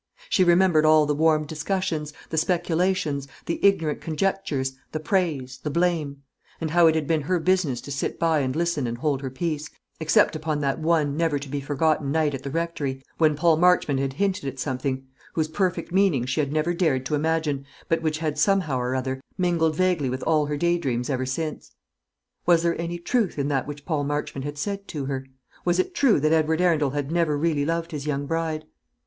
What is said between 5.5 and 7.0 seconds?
the blame; and how it